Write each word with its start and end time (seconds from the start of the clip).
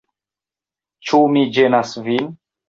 Ĉu 1.09 1.19
mi 1.35 1.45
ĝenas 1.59 1.93
vin? 2.09 2.35